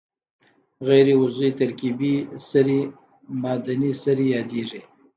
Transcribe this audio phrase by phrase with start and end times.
[0.87, 2.15] غیر عضوي ترکیبي
[2.49, 2.79] سرې
[3.41, 4.81] معدني سرې یادیږي.